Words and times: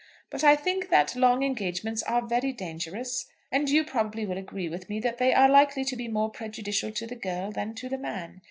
"But 0.31 0.43
I 0.43 0.55
think 0.55 0.89
that 0.89 1.15
long 1.15 1.43
engagements 1.43 2.01
are 2.01 2.25
very 2.25 2.51
dangerous; 2.53 3.27
and 3.51 3.69
you 3.69 3.83
probably 3.83 4.25
will 4.25 4.39
agree 4.39 4.67
with 4.67 4.89
me 4.89 4.99
that 4.99 5.19
they 5.19 5.31
are 5.31 5.47
likely 5.47 5.85
to 5.85 5.95
be 5.95 6.07
more 6.07 6.31
prejudicial 6.31 6.91
to 6.93 7.05
the 7.05 7.15
girl 7.15 7.51
than 7.51 7.75
to 7.75 7.87
the 7.87 7.99
man. 7.99 8.39